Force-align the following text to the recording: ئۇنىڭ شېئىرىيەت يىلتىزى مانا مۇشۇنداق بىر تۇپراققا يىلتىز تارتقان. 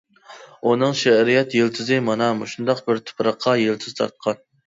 ئۇنىڭ 0.69 0.95
شېئىرىيەت 1.01 1.53
يىلتىزى 1.57 1.99
مانا 2.07 2.31
مۇشۇنداق 2.39 2.81
بىر 2.89 3.03
تۇپراققا 3.11 3.55
يىلتىز 3.65 3.99
تارتقان. 4.01 4.43